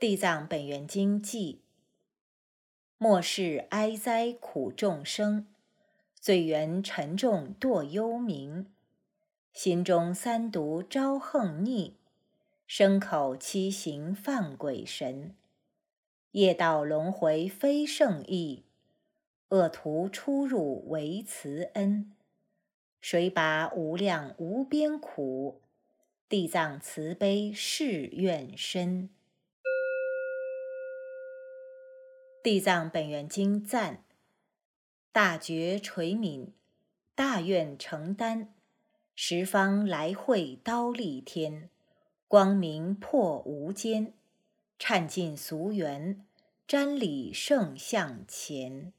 [0.00, 1.60] 地藏本愿经记：
[2.98, 5.48] 末世哀哉苦众生，
[6.14, 8.66] 罪缘沉重堕幽冥，
[9.52, 11.96] 心中三毒招横逆，
[12.68, 15.34] 牲口七行犯鬼神，
[16.30, 18.62] 业道轮回非圣意，
[19.48, 22.12] 恶徒出入为慈恩，
[23.00, 25.60] 谁拔无量无边苦？
[26.28, 29.10] 地藏慈悲誓愿深。
[32.40, 34.04] 地藏本愿经赞：
[35.10, 36.50] 大觉垂悯，
[37.16, 38.54] 大愿承担，
[39.16, 41.68] 十方来会刀立天，
[42.28, 44.12] 光明破无间，
[44.78, 46.24] 忏尽俗缘，
[46.68, 48.92] 瞻礼圣像前。